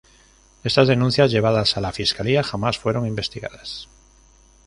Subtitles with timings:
[0.63, 3.87] Estas denuncias llevadas a la fiscalía jamás fueron investigadas.